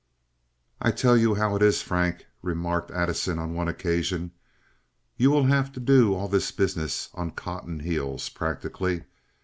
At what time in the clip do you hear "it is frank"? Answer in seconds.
1.55-2.25